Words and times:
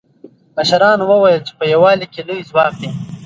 مشرانو 0.57 1.03
وویل 1.07 1.41
چې 1.47 1.53
په 1.59 1.65
یووالي 1.73 2.07
کې 2.13 2.21
لوی 2.27 2.47
ځواک 2.49 2.73
دی. 2.81 2.89